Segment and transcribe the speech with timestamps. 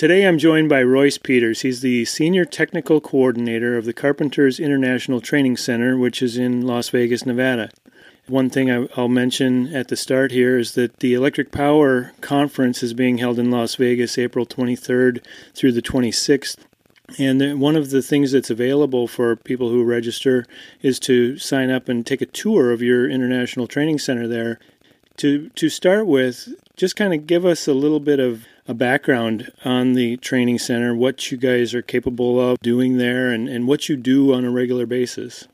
[0.00, 1.60] Today I'm joined by Royce Peters.
[1.60, 6.88] He's the Senior Technical Coordinator of the Carpenters International Training Center, which is in Las
[6.88, 7.68] Vegas, Nevada.
[8.26, 12.94] One thing I'll mention at the start here is that the Electric Power Conference is
[12.94, 15.22] being held in Las Vegas April 23rd
[15.54, 16.56] through the 26th.
[17.18, 20.46] And one of the things that's available for people who register
[20.80, 24.58] is to sign up and take a tour of your international training center there.
[25.18, 29.50] To to start with, just kind of give us a little bit of a background
[29.64, 33.88] on the training center, what you guys are capable of doing there, and, and what
[33.88, 35.48] you do on a regular basis.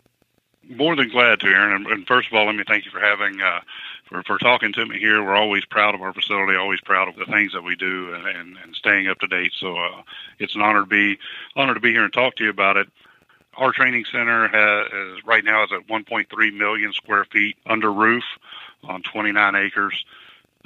[0.69, 1.87] More than glad to, Aaron.
[1.91, 3.61] And first of all, let me thank you for having uh,
[4.05, 5.25] for, for talking to me here.
[5.25, 8.27] We're always proud of our facility, always proud of the things that we do, and,
[8.27, 9.53] and, and staying up to date.
[9.57, 10.03] So uh,
[10.39, 11.19] it's an honor to be
[11.55, 12.87] honor to be here and talk to you about it.
[13.57, 18.25] Our training center has, is right now is at 1.3 million square feet under roof
[18.85, 20.05] on 29 acres.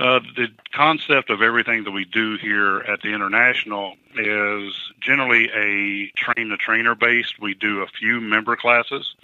[0.01, 6.11] Uh, the concept of everything that we do here at the International is generally a
[6.17, 7.39] train the trainer based.
[7.39, 9.15] We do a few member classes.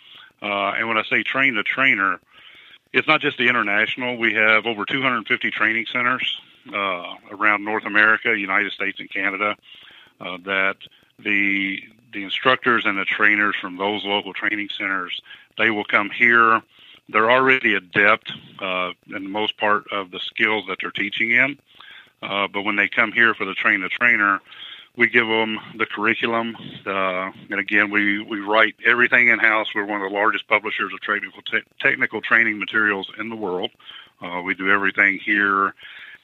[0.42, 2.20] Uh, and when I say train the trainer,
[2.92, 4.19] it's not just the International.
[4.19, 6.38] We have over 250 training centers
[6.70, 9.56] uh, around North America, United States, and Canada
[10.20, 10.77] uh, that
[11.19, 11.80] the
[12.12, 15.20] the instructors and the trainers from those local training centers
[15.58, 16.62] they will come here
[17.08, 21.58] they're already adept uh, in the most part of the skills that they're teaching in.
[22.22, 24.40] Uh, but when they come here for the train the trainer,
[24.96, 26.56] we give them the curriculum.
[26.84, 29.68] Uh, and again, we, we write everything in house.
[29.74, 33.70] We're one of the largest publishers of technical, te- technical training materials in the world.
[34.22, 35.74] Uh, we do everything here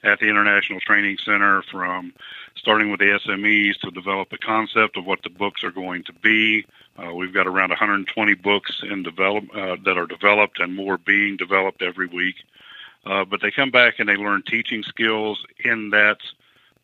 [0.03, 2.13] at the International Training Center from
[2.55, 6.13] starting with the SMEs to develop the concept of what the books are going to
[6.13, 6.65] be,
[6.97, 11.37] uh, we've got around 120 books in develop uh, that are developed and more being
[11.37, 12.35] developed every week.
[13.05, 16.17] Uh, but they come back and they learn teaching skills in that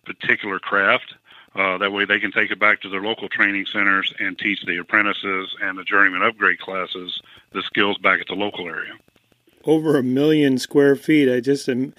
[0.06, 1.14] particular craft.
[1.56, 4.64] Uh, that way, they can take it back to their local training centers and teach
[4.66, 8.94] the apprentices and the journeyman upgrade classes the skills back at the local area.
[9.66, 11.32] Over a million square feet.
[11.32, 11.94] I just am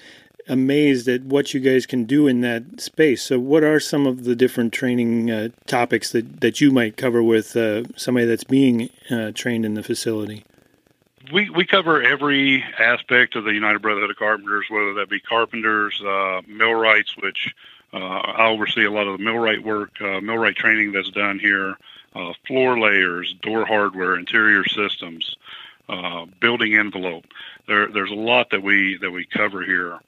[0.50, 3.22] amazed at what you guys can do in that space.
[3.22, 7.22] So, what are some of the different training uh, topics that, that you might cover
[7.22, 10.44] with uh, somebody that's being uh, trained in the facility?
[11.32, 16.02] We, we cover every aspect of the United Brotherhood of Carpenters, whether that be carpenters,
[16.02, 17.54] uh, millwrights, which
[17.92, 21.76] uh, I oversee a lot of the millwright work, uh, millwright training that's done here,
[22.48, 25.36] floor layers, door hardware, interior systems,
[26.40, 27.26] building envelope.
[27.68, 30.00] There, there's a lot that we that we cover here.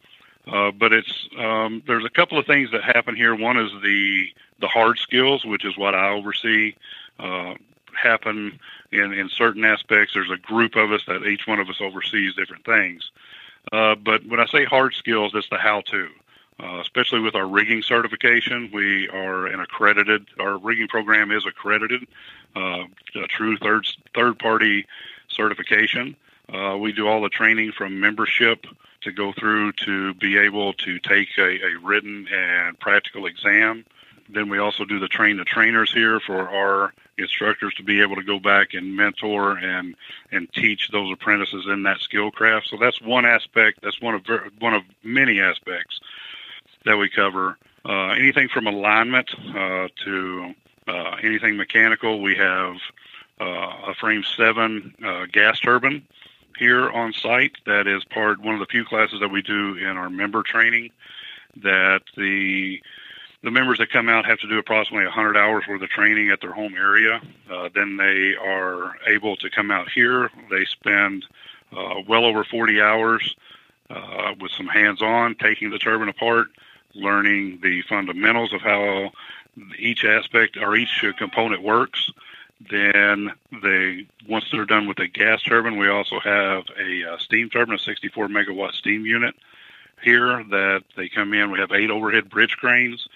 [0.47, 3.35] Uh, but it's um, there's a couple of things that happen here.
[3.35, 4.27] One is the
[4.61, 6.75] the hard skills, which is what I oversee,
[7.19, 7.55] uh,
[7.95, 8.59] happen
[8.91, 10.15] in in certain aspects.
[10.15, 13.11] There's a group of us that each one of us oversees different things.
[13.71, 16.09] Uh, but when I say hard skills, it's the how-to.
[16.61, 20.27] Uh, especially with our rigging certification, we are an accredited.
[20.39, 22.07] Our rigging program is accredited,
[22.55, 24.87] uh, a true third third party
[25.29, 26.15] certification.
[26.53, 28.67] Uh, we do all the training from membership
[29.03, 33.85] to go through to be able to take a, a written and practical exam.
[34.29, 38.17] Then we also do the train the trainers here for our instructors to be able
[38.17, 39.95] to go back and mentor and
[40.31, 42.69] and teach those apprentices in that skill craft.
[42.69, 43.81] So that's one aspect.
[43.83, 44.23] That's one of
[44.59, 46.01] one of many aspects
[46.85, 47.59] that we cover.
[47.85, 50.55] Uh, anything from alignment uh, to
[50.87, 52.21] uh, anything mechanical.
[52.21, 52.77] We have
[53.41, 56.07] uh, a frame seven uh, gas turbine
[56.59, 57.53] here on site.
[57.67, 60.91] That is part one of the few classes that we do in our member training.
[61.63, 62.81] That the
[63.43, 66.41] the members that come out have to do approximately 100 hours worth of training at
[66.41, 67.21] their home area.
[67.51, 70.31] Uh, then they are able to come out here.
[70.49, 71.27] They spend
[71.77, 73.35] uh, well over 40 hours
[73.91, 76.49] uh, with some hands-on, taking the turbine apart,
[76.95, 79.11] learning the fundamentals of how
[79.77, 82.11] each aspect or each component works.
[82.71, 87.50] Then they once they're done with the gas turbine, we also have a uh, steam
[87.50, 89.34] turbine, a 64 megawatt steam unit
[90.03, 91.50] here that they come in.
[91.50, 93.06] We have eight overhead bridge cranes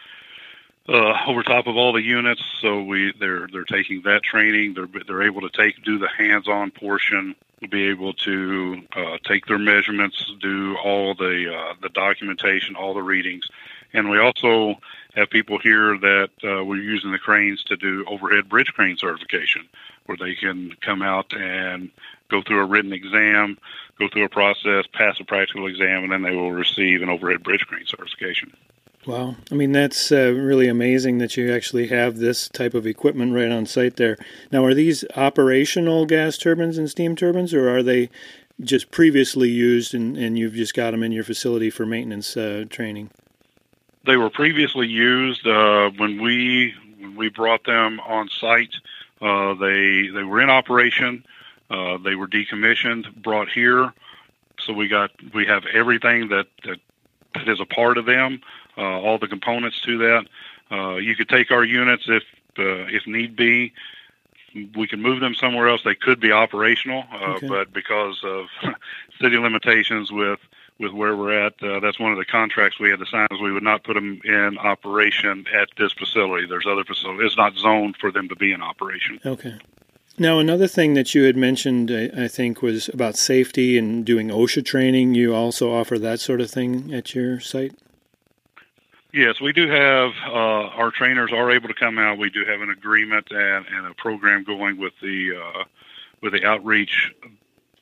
[0.89, 4.75] uh, over top of all the units, so we they're they're taking that training.
[4.75, 7.35] They're they're able to take do the hands-on portion,
[7.71, 13.03] be able to uh, take their measurements, do all the uh, the documentation, all the
[13.03, 13.49] readings,
[13.93, 14.77] and we also
[15.15, 19.67] have people here that uh, we're using the cranes to do overhead bridge crane certification,
[20.05, 21.91] where they can come out and
[22.29, 23.59] go through a written exam,
[23.99, 27.43] go through a process, pass a practical exam, and then they will receive an overhead
[27.43, 28.53] bridge crane certification.
[29.07, 29.37] Wow.
[29.53, 33.53] I mean, that's uh, really amazing that you actually have this type of equipment right
[33.53, 34.19] on site there.
[34.51, 38.11] Now, are these operational gas turbines and steam turbines, or are they
[38.61, 42.65] just previously used and, and you've just got them in your facility for maintenance uh,
[42.69, 43.11] training?
[44.07, 48.75] They were previously used uh, when we when we brought them on site.
[49.21, 51.25] Uh, they they were in operation.
[51.69, 53.93] Uh, they were decommissioned, brought here.
[54.61, 56.79] So we got we have everything that that,
[57.35, 58.41] that is a part of them,
[58.79, 60.27] uh, all the components to that.
[60.71, 62.23] Uh, you could take our units if
[62.59, 63.73] uh, if need be.
[64.75, 65.83] We can move them somewhere else.
[65.85, 67.47] They could be operational, uh, okay.
[67.47, 68.47] but because of
[69.21, 70.39] city limitations with
[70.79, 71.55] with where we're at.
[71.63, 73.95] Uh, that's one of the contracts we had to sign is we would not put
[73.95, 76.47] them in operation at this facility.
[76.47, 77.27] There's other facilities.
[77.27, 79.21] It's not zoned for them to be in operation.
[79.25, 79.59] Okay.
[80.19, 84.29] Now, another thing that you had mentioned, I, I think, was about safety and doing
[84.29, 85.15] OSHA training.
[85.15, 87.75] You also offer that sort of thing at your site?
[89.13, 92.19] Yes, we do have uh, our trainers are able to come out.
[92.19, 95.65] We do have an agreement and, and a program going with the uh,
[96.21, 97.15] with the outreach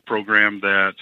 [0.06, 0.94] program that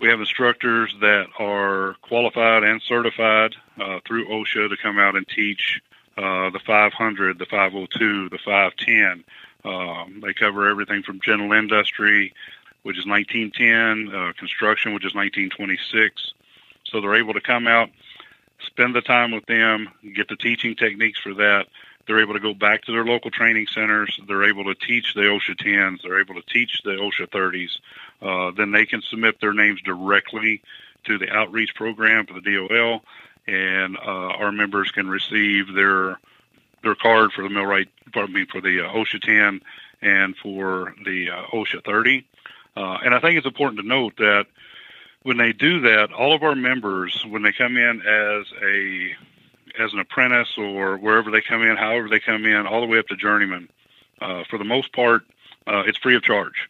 [0.00, 5.26] we have instructors that are qualified and certified uh, through OSHA to come out and
[5.26, 5.80] teach
[6.18, 9.24] uh, the 500, the 502, the 510.
[9.64, 12.34] Um, they cover everything from general industry,
[12.82, 16.34] which is 1910, uh, construction, which is 1926.
[16.84, 17.88] So they're able to come out,
[18.66, 21.66] spend the time with them, get the teaching techniques for that.
[22.06, 24.18] They're able to go back to their local training centers.
[24.26, 26.02] They're able to teach the OSHA 10s.
[26.02, 27.70] They're able to teach the OSHA 30s.
[28.22, 30.62] Uh, then they can submit their names directly
[31.04, 33.02] to the outreach program for the DOL,
[33.46, 36.18] and uh, our members can receive their
[36.82, 39.60] their card for the millwright, pardon me, for the uh, OSHA 10
[40.02, 42.24] and for the uh, OSHA 30.
[42.76, 44.46] Uh, and I think it's important to note that
[45.22, 49.16] when they do that, all of our members, when they come in as a
[49.78, 52.98] as an apprentice or wherever they come in, however they come in, all the way
[52.98, 53.68] up to journeyman,
[54.20, 55.22] uh, for the most part,
[55.66, 56.68] uh, it's free of charge.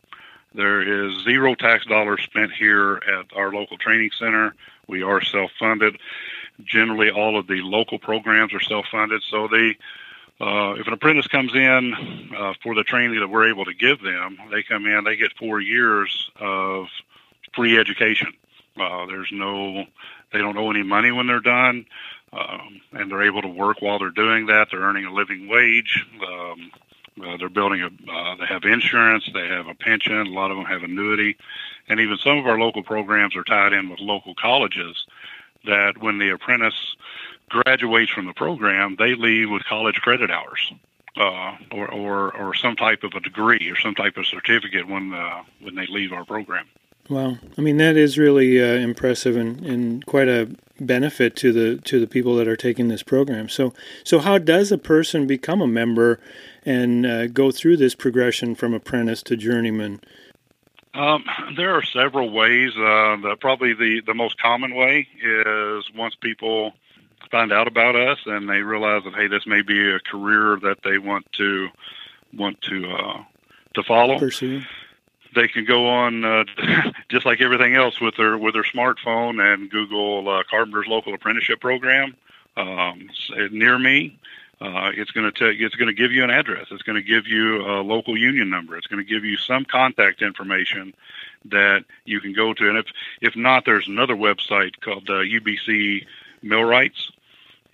[0.54, 4.54] There is zero tax dollars spent here at our local training center.
[4.88, 5.98] We are self-funded.
[6.64, 9.22] Generally, all of the local programs are self-funded.
[9.28, 9.76] So they,
[10.40, 14.00] uh, if an apprentice comes in uh, for the training that we're able to give
[14.00, 16.86] them, they come in, they get four years of
[17.54, 18.32] free education.
[18.80, 19.84] Uh, there's no,
[20.32, 21.86] they don't owe any money when they're done,
[22.32, 24.68] um, and they're able to work while they're doing that.
[24.70, 26.04] They're earning a living wage.
[26.26, 26.70] Um,
[27.24, 27.86] uh, they're building a.
[27.86, 29.28] Uh, they have insurance.
[29.32, 30.14] They have a pension.
[30.14, 31.36] A lot of them have annuity,
[31.88, 35.06] and even some of our local programs are tied in with local colleges.
[35.64, 36.94] That when the apprentice
[37.48, 40.72] graduates from the program, they leave with college credit hours,
[41.16, 45.14] uh, or, or or some type of a degree or some type of certificate when
[45.14, 46.66] uh, when they leave our program.
[47.08, 51.80] Wow, I mean that is really uh, impressive and, and quite a benefit to the
[51.82, 53.48] to the people that are taking this program.
[53.48, 53.72] So
[54.04, 56.20] so how does a person become a member
[56.64, 60.00] and uh, go through this progression from apprentice to journeyman?
[60.94, 61.24] Um,
[61.56, 62.72] there are several ways.
[62.74, 66.72] Uh, the, probably the, the most common way is once people
[67.30, 70.78] find out about us and they realize that hey, this may be a career that
[70.84, 71.68] they want to
[72.32, 73.24] want to uh,
[73.74, 74.18] to follow.
[74.18, 74.62] Pursue.
[75.36, 76.44] They can go on uh,
[77.08, 81.60] just like everything else with their with their smartphone and Google uh, Carpenter's local apprenticeship
[81.60, 82.16] program
[82.56, 83.08] um,
[83.52, 84.18] near me
[84.60, 86.68] uh, it's going to it's going to give you an address.
[86.70, 88.76] It's going to give you a local union number.
[88.76, 90.94] It's going to give you some contact information
[91.46, 92.68] that you can go to.
[92.68, 92.86] And if
[93.20, 96.06] if not, there's another website called uh, UBC
[96.42, 97.10] Millwrights,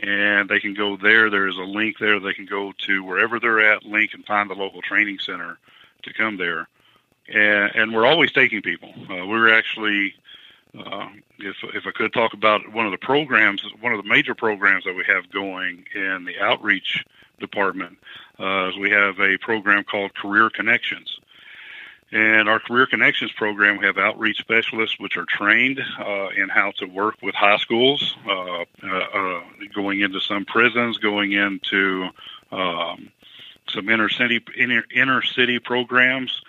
[0.00, 1.30] and they can go there.
[1.30, 2.18] There's a link there.
[2.18, 5.58] They can go to wherever they're at, link and find the local training center
[6.02, 6.68] to come there.
[7.28, 8.92] And, and we're always taking people.
[9.10, 10.14] Uh, we're actually
[10.78, 14.34] uh, if if I could talk about one of the programs, one of the major
[14.34, 17.04] programs that we have going in the outreach
[17.40, 17.98] department,
[18.40, 21.18] uh, is we have a program called Career Connections.
[22.10, 26.72] And our Career Connections program, we have outreach specialists which are trained uh, in how
[26.72, 29.40] to work with high schools, uh, uh, uh,
[29.74, 32.08] going into some prisons, going into
[32.50, 33.10] um,
[33.68, 36.42] some inner city inner, inner city programs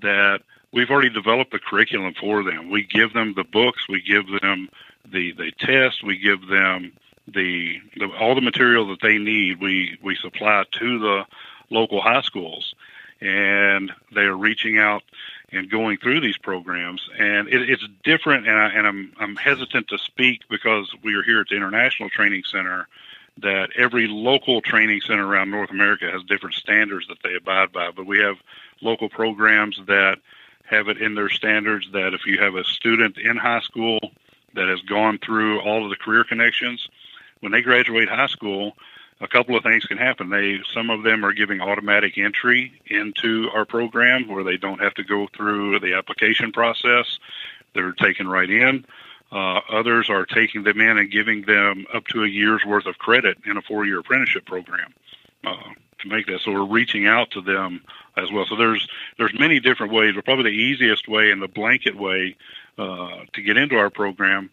[0.00, 2.70] that we've already developed the curriculum for them.
[2.70, 4.68] We give them the books, we give them
[5.04, 6.92] the the tests, we give them
[7.28, 9.60] the, the all the material that they need.
[9.60, 11.24] We we supply to the
[11.70, 12.74] local high schools,
[13.20, 15.02] and they are reaching out
[15.52, 17.08] and going through these programs.
[17.18, 21.22] And it, it's different, and, I, and I'm I'm hesitant to speak because we are
[21.22, 22.88] here at the International Training Center.
[23.38, 27.90] That every local training center around North America has different standards that they abide by,
[27.90, 28.36] but we have
[28.80, 30.18] local programs that
[30.64, 33.98] have it in their standards that if you have a student in high school
[34.54, 36.88] that has gone through all of the career connections,
[37.40, 38.76] when they graduate high school,
[39.20, 40.30] a couple of things can happen.
[40.30, 44.94] They some of them are giving automatic entry into our program where they don't have
[44.94, 47.18] to go through the application process.
[47.74, 48.84] They're taken right in.
[49.32, 52.98] Uh, others are taking them in and giving them up to a year's worth of
[52.98, 54.94] credit in a four-year apprenticeship program
[55.44, 56.40] uh, to make that.
[56.40, 57.82] So we're reaching out to them
[58.16, 58.46] as well.
[58.46, 58.86] So there's
[59.18, 62.36] there's many different ways, but probably the easiest way and the blanket way
[62.78, 64.50] uh, to get into our program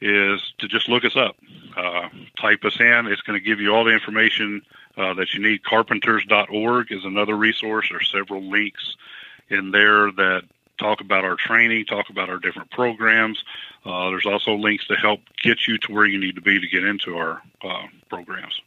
[0.00, 1.36] is to just look us up.
[1.76, 2.08] Uh,
[2.40, 3.06] type us in.
[3.06, 4.62] It's going to give you all the information
[4.96, 5.64] uh, that you need.
[5.64, 7.88] Carpenters.org is another resource.
[7.90, 8.96] There's several links
[9.48, 10.42] in there that
[10.78, 13.42] talk about our training, talk about our different programs.
[13.84, 16.66] Uh, there's also links to help get you to where you need to be to
[16.66, 18.60] get into our uh, programs.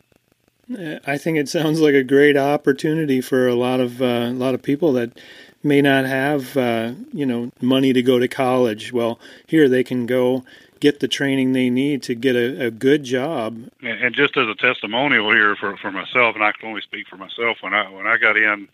[1.06, 4.54] I think it sounds like a great opportunity for a lot of uh, a lot
[4.54, 5.18] of people that
[5.64, 8.92] may not have uh, you know money to go to college.
[8.92, 10.44] Well, here they can go
[10.80, 13.70] get the training they need to get a, a good job.
[13.82, 17.18] And just as a testimonial here for, for myself, and I can only speak for
[17.18, 17.58] myself.
[17.62, 18.68] When I when I got in,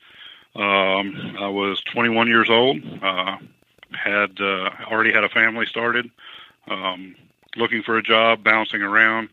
[0.55, 2.81] um, I was 21 years old.
[3.01, 3.37] Uh,
[3.91, 6.09] had uh, already had a family started.
[6.67, 7.15] Um,
[7.55, 9.29] looking for a job, bouncing around.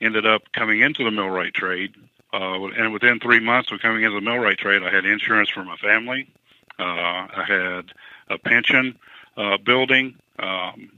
[0.00, 1.94] Ended up coming into the millwright trade.
[2.32, 5.64] Uh, and within three months of coming into the millwright trade, I had insurance for
[5.64, 6.28] my family.
[6.78, 7.92] Uh, I had
[8.28, 8.98] a pension
[9.36, 10.16] uh, building.
[10.38, 10.90] Um,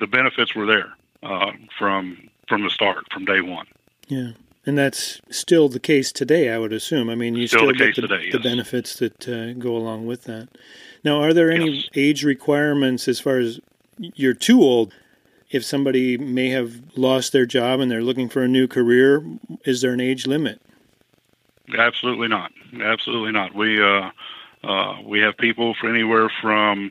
[0.00, 0.92] the benefits were there
[1.22, 3.66] uh, from from the start, from day one.
[4.08, 4.32] Yeah.
[4.64, 7.08] And that's still the case today, I would assume.
[7.08, 8.32] I mean, you still, still the get the, today, yes.
[8.32, 10.48] the, benefits that uh, go along with that.
[11.02, 11.88] Now, are there any yes.
[11.94, 13.60] age requirements as far as
[13.98, 14.92] you're too old?
[15.50, 19.24] If somebody may have lost their job and they're looking for a new career,
[19.64, 20.60] is there an age limit?
[21.76, 22.52] Absolutely not.
[22.80, 23.54] Absolutely not.
[23.54, 24.10] We uh,
[24.64, 26.90] uh, we have people for anywhere from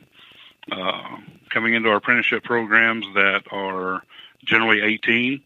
[0.72, 1.16] uh,
[1.50, 4.02] coming into our apprenticeship programs that are
[4.44, 5.42] generally 18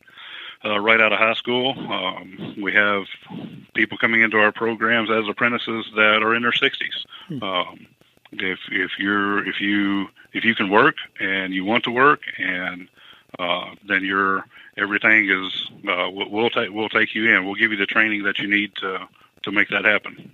[0.64, 1.74] uh, right out of high school.
[1.78, 3.04] Um, we have
[3.74, 7.04] people coming into our programs as apprentices that are in their 60s.
[7.28, 7.42] Hmm.
[7.42, 7.86] Um,
[8.32, 12.88] if if you're if you if you can work and you want to work and
[13.38, 14.44] uh, then you're
[14.76, 17.44] everything is uh, we'll, take we'll take you in.
[17.44, 19.08] We'll give you the training that you need to
[19.42, 20.30] to make that happen.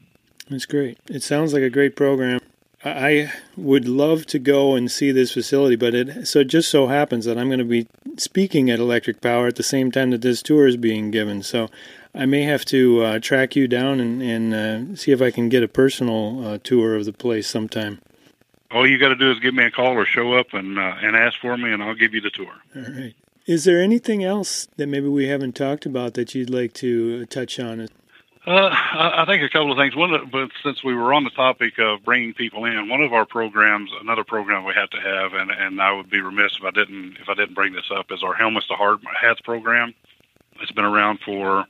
[0.51, 0.99] That's great.
[1.09, 2.41] It sounds like a great program.
[2.85, 6.87] I would love to go and see this facility, but it so it just so
[6.87, 10.23] happens that I'm going to be speaking at Electric Power at the same time that
[10.23, 11.43] this tour is being given.
[11.43, 11.69] So
[12.15, 15.49] I may have to uh, track you down and, and uh, see if I can
[15.49, 18.01] get a personal uh, tour of the place sometime.
[18.71, 20.95] All you got to do is give me a call or show up and uh,
[21.01, 22.53] and ask for me, and I'll give you the tour.
[22.77, 23.15] All right.
[23.47, 27.59] Is there anything else that maybe we haven't talked about that you'd like to touch
[27.59, 27.89] on?
[28.47, 29.97] Uh, I think a couple of things.
[29.97, 33.25] One, but since we were on the topic of bringing people in, one of our
[33.25, 36.71] programs, another program we have to have, and, and I would be remiss if I
[36.71, 39.95] didn't if I didn't bring this up, is our helmets to hard hats program.
[40.61, 41.65] It's been around for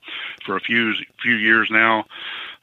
[0.44, 2.06] for a few few years now.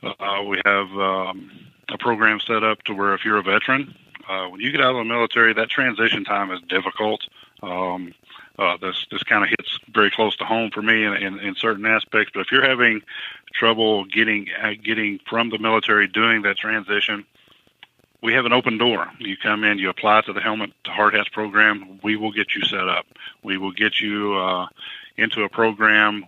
[0.04, 1.52] Uh, we have um,
[1.90, 3.96] a program set up to where if you're a veteran,
[4.28, 7.22] uh, when you get out of the military, that transition time is difficult.
[7.62, 8.14] Um,
[8.58, 11.56] uh, this this kind of hits very close to home for me in, in, in
[11.56, 12.32] certain aspects.
[12.34, 13.02] But if you're having
[13.54, 17.26] trouble getting uh, getting from the military doing that transition,
[18.22, 19.12] we have an open door.
[19.20, 22.00] You come in, you apply to the helmet to hard hats program.
[22.02, 23.06] We will get you set up.
[23.44, 24.68] We will get you uh,
[25.18, 26.26] into a program.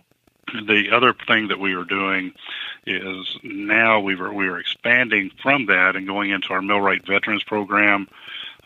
[0.54, 2.32] The other thing that we are doing
[2.86, 7.42] is now we were we are expanding from that and going into our millwright veterans
[7.44, 8.08] program.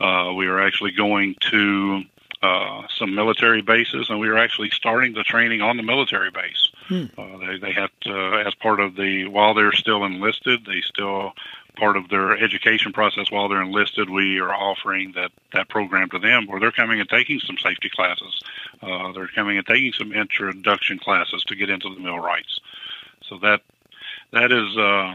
[0.00, 2.02] Uh, we are actually going to
[2.42, 6.68] uh, some military bases, and we are actually starting the training on the military base.
[6.88, 7.04] Hmm.
[7.16, 11.32] Uh, they they have to, as part of the while they're still enlisted, they still
[11.76, 14.10] part of their education process while they're enlisted.
[14.10, 17.88] We are offering that that program to them, where they're coming and taking some safety
[17.88, 18.40] classes.
[18.82, 22.60] Uh, they're coming and taking some introduction classes to get into the millwrights.
[23.28, 23.62] So that
[24.32, 24.76] that is.
[24.76, 25.14] Uh,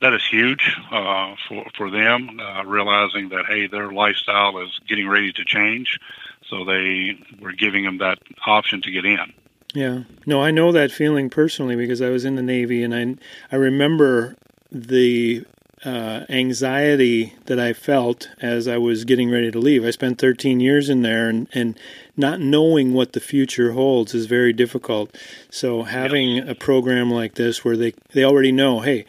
[0.00, 5.08] that is huge uh, for for them, uh, realizing that hey, their lifestyle is getting
[5.08, 5.98] ready to change,
[6.48, 9.32] so they were giving them that option to get in.
[9.74, 13.54] Yeah, no, I know that feeling personally because I was in the Navy, and I
[13.54, 14.36] I remember
[14.72, 15.44] the
[15.84, 19.84] uh, anxiety that I felt as I was getting ready to leave.
[19.84, 21.78] I spent 13 years in there, and, and
[22.16, 25.16] not knowing what the future holds is very difficult.
[25.50, 29.06] So having a program like this where they, they already know, hey,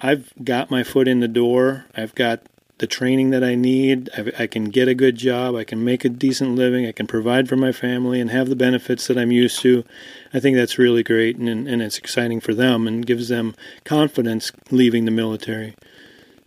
[0.00, 2.40] I've got my foot in the door, I've got
[2.78, 6.04] the training that I need, I, I can get a good job, I can make
[6.04, 9.32] a decent living, I can provide for my family, and have the benefits that I'm
[9.32, 9.84] used to.
[10.32, 14.52] I think that's really great, and, and it's exciting for them and gives them confidence
[14.70, 15.74] leaving the military.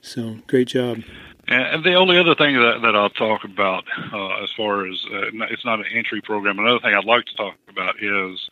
[0.02, 1.04] So, great job.
[1.48, 5.32] And the only other thing that, that I'll talk about uh, as far as uh,
[5.50, 8.50] it's not an entry program, another thing I'd like to talk about is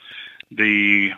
[0.52, 1.12] the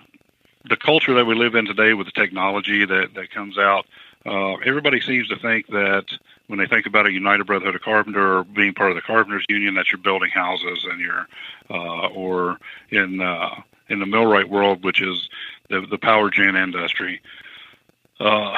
[0.65, 3.87] the culture that we live in today with the technology that, that comes out.
[4.27, 6.05] uh, everybody seems to think that
[6.45, 9.45] when they think about a United Brotherhood of Carpenter or being part of the Carpenters
[9.49, 11.27] Union, that you're building houses and you're,
[11.71, 12.59] uh, or
[12.91, 13.55] in uh,
[13.89, 15.29] in the millwright world, which is
[15.69, 17.21] the the power gen industry.
[18.19, 18.53] Uh,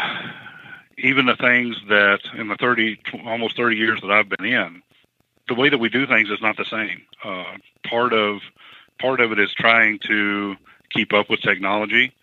[1.04, 4.82] even the things that in the 30, almost 30 years that I've been in,
[5.50, 7.04] the way that we do things is not the same.
[7.24, 7.58] Uh,
[7.88, 8.40] part of
[9.00, 10.56] part of it is trying to
[10.90, 12.14] keep up with technology,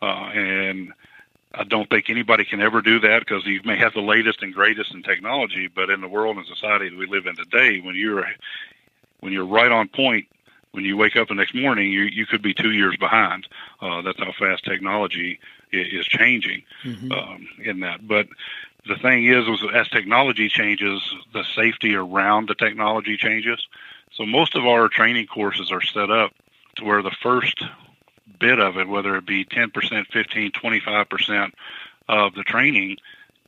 [0.00, 0.92] uh, and
[1.52, 4.54] I don't think anybody can ever do that because you may have the latest and
[4.54, 7.96] greatest in technology, but in the world and society that we live in today, when
[7.96, 8.24] you're
[9.18, 10.26] when you're right on point,
[10.70, 13.48] when you wake up the next morning, you you could be two years behind.
[13.80, 15.40] Uh, that's how fast technology
[15.72, 17.12] is changing mm-hmm.
[17.12, 18.06] um, in that.
[18.06, 18.28] But
[18.86, 23.66] the thing is, was as technology changes, the safety around the technology changes.
[24.12, 26.32] So most of our training courses are set up
[26.76, 27.62] to where the first
[28.38, 31.52] bit of it, whether it be 10%, 15, 25%
[32.08, 32.96] of the training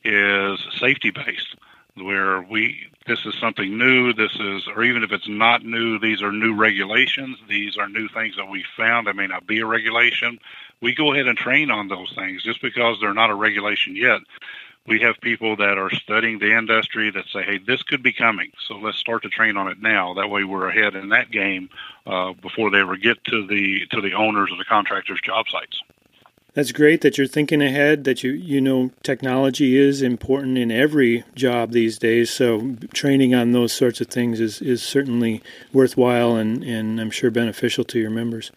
[0.04, 1.56] is safety based,
[2.00, 4.12] where we this is something new.
[4.12, 7.38] This is, or even if it's not new, these are new regulations.
[7.48, 10.38] These are new things that we found that may not be a regulation.
[10.80, 14.20] We go ahead and train on those things just because they're not a regulation yet.
[14.86, 18.52] We have people that are studying the industry that say, "Hey, this could be coming,
[18.66, 21.68] so let's start to train on it now." That way, we're ahead in that game
[22.06, 25.82] uh, before they ever get to the to the owners of the contractors' job sites.
[26.54, 31.24] That's great that you're thinking ahead, that you you know technology is important in every
[31.34, 32.30] job these days.
[32.30, 35.42] So training on those sorts of things is, is certainly
[35.72, 38.50] worthwhile and, and I'm sure beneficial to your members.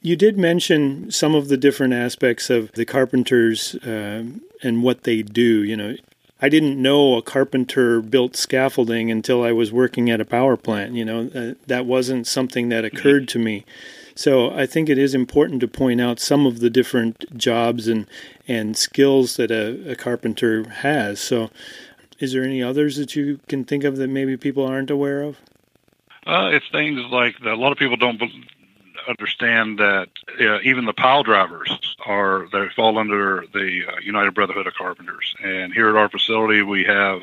[0.00, 4.24] You did mention some of the different aspects of the carpenters uh,
[4.62, 5.64] and what they do.
[5.64, 5.96] You know,
[6.40, 10.94] I didn't know a carpenter built scaffolding until I was working at a power plant.
[10.94, 13.64] You know, uh, that wasn't something that occurred to me.
[14.18, 18.04] So I think it is important to point out some of the different jobs and
[18.48, 21.20] and skills that a, a carpenter has.
[21.20, 21.50] So,
[22.18, 25.36] is there any others that you can think of that maybe people aren't aware of?
[26.26, 27.52] Uh, it's things like that.
[27.52, 28.20] A lot of people don't
[29.08, 30.08] understand that
[30.40, 31.70] uh, even the pile drivers
[32.04, 35.32] are they fall under the uh, United Brotherhood of Carpenters.
[35.44, 37.20] And here at our facility, we have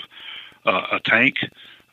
[0.65, 1.39] uh, a tank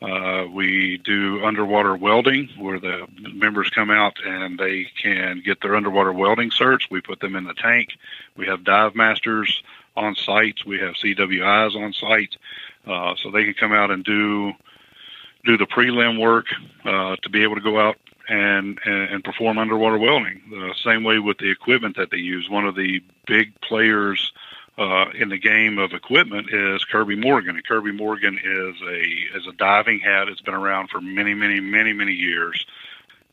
[0.03, 5.75] uh, we do underwater welding where the members come out and they can get their
[5.77, 6.91] underwater welding certs.
[6.91, 7.89] We put them in the tank.
[8.35, 9.63] We have dive masters
[9.95, 10.65] on site.
[10.65, 12.35] We have CWIs on site.
[12.85, 14.51] Uh, so they can come out and do
[15.45, 16.47] do the prelim work
[16.83, 20.41] uh, to be able to go out and, and, and perform underwater welding.
[20.49, 22.49] The same way with the equipment that they use.
[22.49, 24.31] One of the big players
[24.77, 27.55] uh, in the game of equipment is Kirby Morgan.
[27.55, 30.27] And Kirby Morgan is a is a diving hat.
[30.27, 32.65] It's been around for many, many, many, many years.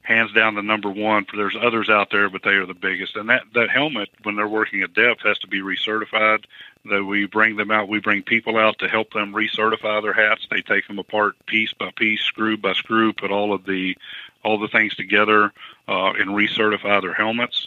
[0.03, 1.27] Hands down, the number one.
[1.35, 3.17] There's others out there, but they are the biggest.
[3.17, 6.45] And that that helmet, when they're working at depth, has to be recertified.
[6.87, 7.89] That we bring them out.
[7.89, 10.47] We bring people out to help them recertify their hats.
[10.51, 13.97] They take them apart piece by piece, screw by screw, put all of the
[14.43, 15.53] all the things together,
[15.89, 17.67] uh, and recertify their helmets.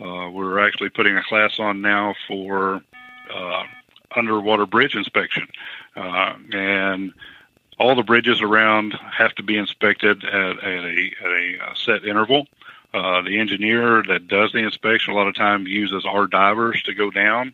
[0.00, 2.82] Uh, we're actually putting a class on now for
[3.32, 3.64] uh,
[4.14, 5.46] underwater bridge inspection,
[5.94, 7.12] uh, and
[7.78, 12.46] all the bridges around have to be inspected at, at, a, at a set interval.
[12.94, 16.94] Uh, the engineer that does the inspection a lot of times uses our divers to
[16.94, 17.52] go down.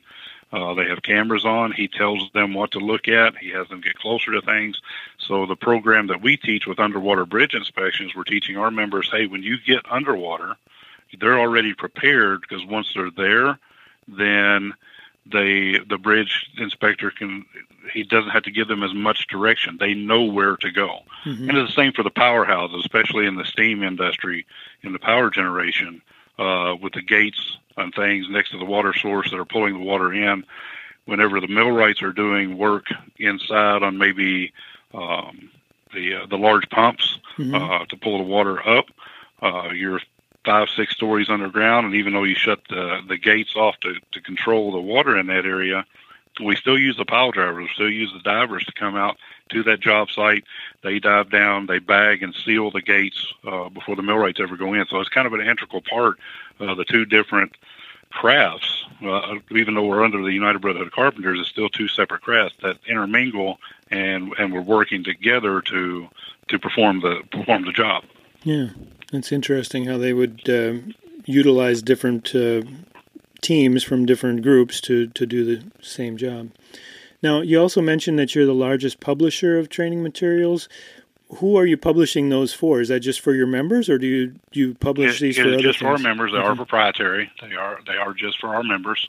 [0.53, 1.73] Uh, they have cameras on.
[1.73, 3.37] He tells them what to look at.
[3.39, 4.81] He has them get closer to things.
[5.19, 9.27] So the program that we teach with underwater bridge inspections, we're teaching our members, hey,
[9.27, 10.57] when you get underwater,
[11.19, 13.59] they're already prepared because once they're there,
[14.07, 14.75] then
[15.27, 17.45] they the bridge inspector can
[17.93, 19.77] he doesn't have to give them as much direction.
[19.79, 21.01] They know where to go.
[21.25, 21.49] Mm-hmm.
[21.49, 24.47] And it's the same for the powerhouses, especially in the steam industry,
[24.83, 26.01] in the power generation,
[26.39, 29.85] uh, with the gates and things next to the water source that are pulling the
[29.85, 30.45] water in.
[31.05, 32.87] Whenever the millwrights are doing work
[33.19, 34.53] inside on maybe
[34.95, 35.51] um,
[35.93, 37.55] the uh, the large pumps mm-hmm.
[37.55, 38.87] uh, to pull the water up,
[39.41, 40.01] uh, you're
[40.45, 44.21] five, six stories underground, and even though you shut the the gates off to to
[44.21, 45.85] control the water in that area,
[46.43, 47.69] we still use the pile drivers.
[47.69, 49.17] We still use the divers to come out
[49.51, 50.45] to that job site.
[50.83, 54.75] They dive down, they bag and seal the gates uh, before the millwrights ever go
[54.75, 54.87] in.
[54.87, 56.19] So it's kind of an integral part
[56.59, 57.55] of the two different
[58.11, 58.85] crafts.
[59.05, 62.57] Uh, even though we're under the United Brotherhood of Carpenters, it's still two separate crafts
[62.63, 63.59] that intermingle
[63.91, 66.09] and and we're working together to
[66.49, 68.05] to perform the perform the job.
[68.45, 68.69] Yeah.
[69.13, 70.75] It's interesting how they would uh,
[71.27, 72.63] utilize different uh,
[73.43, 76.51] teams from different groups to, to do the same job.
[77.23, 80.69] Now, you also mentioned that you're the largest publisher of training materials.
[81.37, 82.81] Who are you publishing those for?
[82.81, 85.43] Is that just for your members, or do you do you publish it, these it
[85.43, 85.89] for other just things?
[85.89, 86.33] for our members?
[86.33, 86.47] They okay.
[86.47, 87.31] are proprietary.
[87.41, 89.09] They are they are just for our members.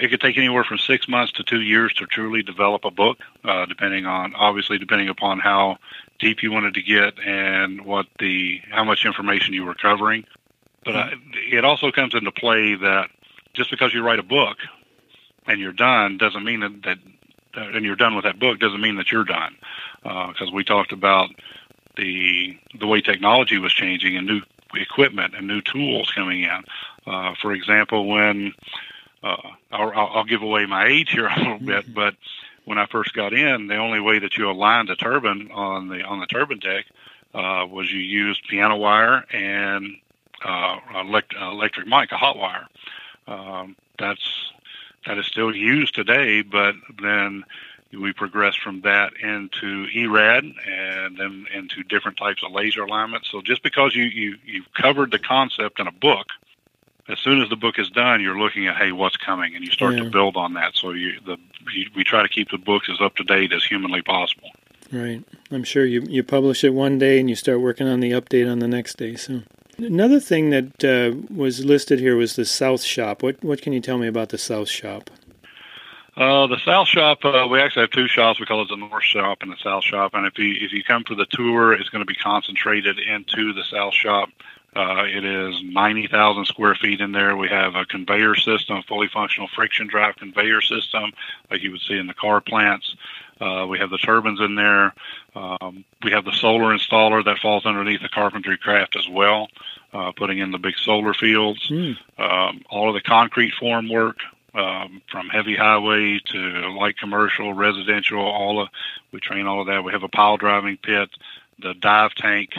[0.00, 3.18] It could take anywhere from six months to two years to truly develop a book,
[3.44, 5.76] uh, depending on obviously depending upon how
[6.18, 10.24] deep you wanted to get and what the how much information you were covering.
[10.84, 13.10] But it also comes into play that
[13.52, 14.56] just because you write a book
[15.46, 16.98] and you're done doesn't mean that, that
[17.54, 19.56] and you're done with that book doesn't mean that you're done
[20.02, 21.30] because uh, we talked about
[21.96, 24.40] the the way technology was changing and new
[24.74, 26.64] equipment and new tools coming in.
[27.06, 28.52] Uh, for example, when
[29.22, 29.36] uh,
[29.70, 32.14] I'll, I'll, give away my age here a little bit, but
[32.64, 36.02] when I first got in, the only way that you aligned a turbine on the
[36.02, 36.86] on the turbine deck
[37.34, 39.96] uh, was you used piano wire and
[40.44, 42.66] uh, elect- electric mic, a hot wire.
[43.26, 44.52] Um, that's
[45.06, 47.44] that is still used today, but then
[47.92, 53.24] we progressed from that into ERAD and then into different types of laser alignment.
[53.26, 56.26] So just because you, you you've covered the concept in a book
[57.08, 59.70] as soon as the book is done, you're looking at hey, what's coming, and you
[59.70, 60.04] start yeah.
[60.04, 60.76] to build on that.
[60.76, 61.36] So you, the
[61.72, 64.50] you, we try to keep the books as up to date as humanly possible.
[64.92, 65.22] Right.
[65.50, 68.50] I'm sure you you publish it one day and you start working on the update
[68.50, 69.14] on the next day.
[69.16, 69.42] So
[69.78, 73.22] another thing that uh, was listed here was the South Shop.
[73.22, 75.10] What what can you tell me about the South Shop?
[76.16, 78.40] Uh, the South Shop, uh, we actually have two shops.
[78.40, 80.12] We call it the North Shop and the South Shop.
[80.14, 83.52] And if you if you come for the tour, it's going to be concentrated into
[83.52, 84.28] the South Shop.
[84.74, 87.36] Uh, it is 90,000 square feet in there.
[87.36, 91.12] We have a conveyor system, a fully functional friction drive conveyor system,
[91.50, 92.94] like you would see in the car plants.
[93.40, 94.94] Uh, we have the turbines in there.
[95.34, 99.48] Um, we have the solar installer that falls underneath the carpentry craft as well,
[99.92, 101.68] uh, putting in the big solar fields.
[101.68, 101.96] Mm.
[102.18, 104.18] Um, all of the concrete form work,
[104.54, 106.38] um, from heavy highway to
[106.76, 108.68] light commercial, residential, all of
[109.12, 109.84] we train all of that.
[109.84, 111.10] We have a pile driving pit,
[111.60, 112.54] the dive tank,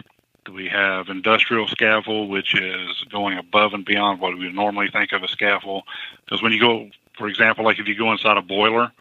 [0.50, 5.24] we have industrial scaffold, which is going above and beyond what we normally think of
[5.24, 5.84] a scaffold.
[6.26, 8.92] Because when you go, for example, like if you go inside a boiler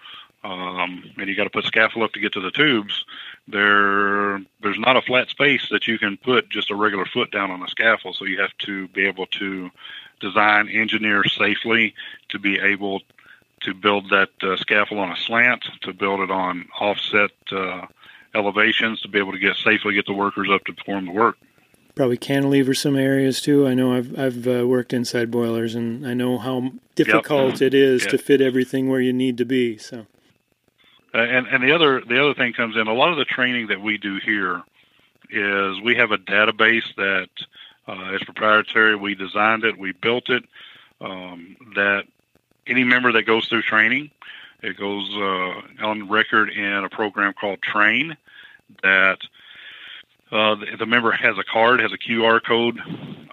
[0.44, 3.04] um, and you got to put scaffold up to get to the tubes,
[3.48, 7.50] there there's not a flat space that you can put just a regular foot down
[7.50, 8.16] on a scaffold.
[8.16, 9.70] So you have to be able to
[10.20, 11.94] design, engineer safely
[12.28, 13.00] to be able
[13.62, 17.30] to build that uh, scaffold on a slant, to build it on offset.
[17.50, 17.86] Uh,
[18.34, 21.36] elevations to be able to get safely get the workers up to perform the work.
[21.94, 23.66] Probably cantilever some areas too.
[23.66, 27.62] I know I've I've uh, worked inside boilers and I know how difficult yep.
[27.62, 28.10] it is yep.
[28.10, 29.76] to fit everything where you need to be.
[29.76, 30.06] So,
[31.14, 32.86] uh, and and the other the other thing comes in.
[32.86, 34.62] A lot of the training that we do here
[35.30, 37.28] is we have a database that
[37.88, 38.96] uh, is proprietary.
[38.96, 40.44] We designed it, we built it.
[41.00, 42.04] Um, that
[42.66, 44.10] any member that goes through training
[44.62, 48.16] it goes uh, on record in a program called Train
[48.82, 49.18] that
[50.30, 52.78] uh, the, the, member has a card, has a QR code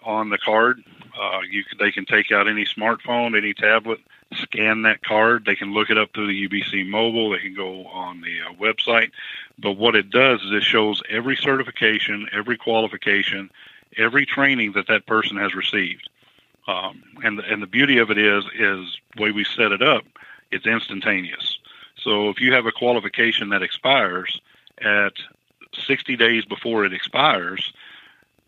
[0.04, 0.84] on the card.
[1.20, 4.00] Uh, you they can take out any smartphone, any tablet,
[4.34, 5.46] scan that card.
[5.46, 7.32] They can look it up through the UBC mobile.
[7.32, 9.12] They can go on the uh, website.
[9.58, 13.50] But what it does is it shows every certification, every qualification,
[13.98, 16.10] every training that that person has received.
[16.68, 19.82] Um, and the, and the beauty of it is is the way we set it
[19.82, 20.04] up
[20.52, 21.60] it's instantaneous.
[21.98, 24.40] So if you have a qualification that expires
[24.80, 25.14] at
[25.86, 27.74] 60 days before it expires,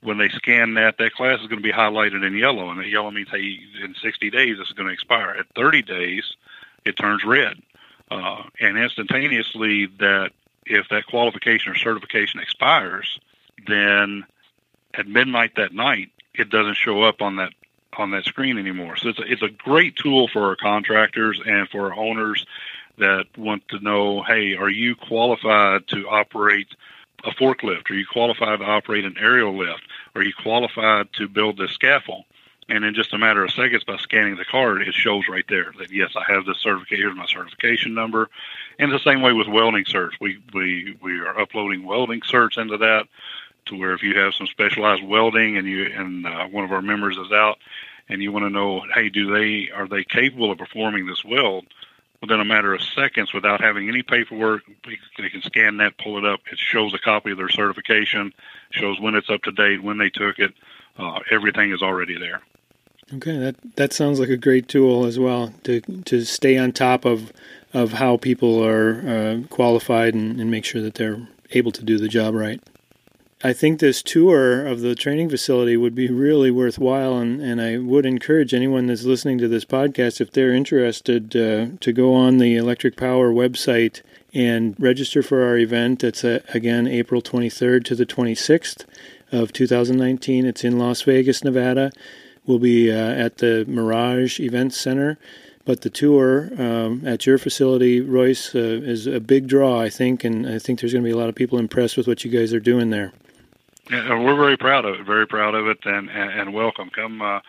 [0.02, 2.88] when they scan that, that class is going to be highlighted in yellow, and the
[2.88, 5.32] yellow means hey, in 60 days it's going to expire.
[5.32, 6.24] At 30 days,
[6.86, 7.62] it turns red,
[8.10, 10.32] uh, and instantaneously that
[10.66, 13.20] if that qualification or certification expires,
[13.68, 14.26] then
[14.94, 17.54] at midnight that night it doesn't show up on that
[17.98, 18.98] on that screen anymore.
[18.98, 22.46] So it's a, it's a great tool for our contractors and for our owners
[22.98, 26.68] that want to know, hey, are you qualified to operate
[27.24, 27.90] a forklift?
[27.90, 29.82] Are you qualified to operate an aerial lift?
[30.16, 32.26] Are you qualified to build this scaffold?
[32.70, 35.74] And in just a matter of seconds, by scanning the card, it shows right there
[35.80, 37.04] that yes, I have this certification.
[37.04, 38.30] Here's my certification number.
[38.78, 42.78] And the same way with welding certs, we we we are uploading welding certs into
[42.78, 43.08] that
[43.70, 46.82] to where if you have some specialized welding and you and uh, one of our
[46.82, 47.58] members is out
[48.10, 51.66] and you want to know, hey, do they are they capable of performing this weld?
[52.22, 54.64] Within a matter of seconds, without having any paperwork,
[55.18, 56.42] they can scan that, pull it up.
[56.52, 58.34] It shows a copy of their certification,
[58.72, 60.54] shows when it's up to date, when they took it.
[60.98, 62.42] Uh, everything is already there.
[63.14, 67.06] Okay, that that sounds like a great tool as well to to stay on top
[67.06, 67.32] of
[67.74, 71.98] of how people are uh, qualified and, and make sure that they're able to do
[71.98, 72.62] the job right.
[73.42, 77.78] I think this tour of the training facility would be really worthwhile, and, and I
[77.78, 82.40] would encourage anyone that's listening to this podcast, if they're interested, uh, to go on
[82.40, 84.02] the Electric Power website
[84.34, 86.04] and register for our event.
[86.04, 88.84] It's uh, again April 23rd to the 26th
[89.32, 90.46] of 2019.
[90.46, 91.94] It's in Las Vegas, Nevada.
[92.46, 95.18] We'll be uh, at the Mirage Event Center.
[95.64, 100.26] but the tour um, at your facility, Royce, uh, is a big draw, I think,
[100.26, 102.32] and I think there's going to be a lot of people impressed with what you
[102.32, 103.14] guys are doing there.
[103.90, 106.90] Yeah, we're very proud of it, very proud of it, and and, and welcome.
[106.90, 107.22] Come.
[107.22, 107.40] Uh,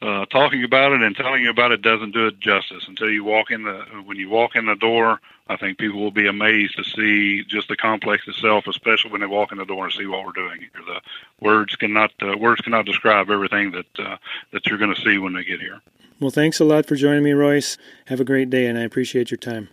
[0.00, 3.24] uh, talking about it and telling you about it doesn't do it justice until you
[3.24, 5.18] walk in the when you walk in the door
[5.50, 9.26] I think people will be amazed to see just the complex itself, especially when they
[9.26, 10.70] walk in the door and see what we're doing here.
[10.86, 11.00] The
[11.40, 14.16] words cannot uh, words cannot describe everything that uh,
[14.52, 15.80] that you're going to see when they get here.
[16.20, 17.78] Well, thanks a lot for joining me, Royce.
[18.06, 19.68] Have a great day, and I appreciate your time.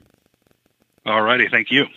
[1.06, 1.88] All righty, thank you.